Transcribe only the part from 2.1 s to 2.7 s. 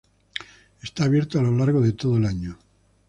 el año.